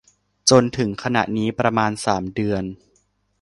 [0.49, 2.63] จนถึงขณะนี้ประมาณสามเดือน